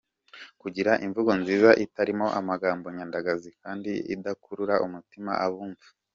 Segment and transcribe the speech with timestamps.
[0.61, 5.87] Kugira imvugo nziza itarimo amagambo nyandagazi kandi idakura umutima abumva.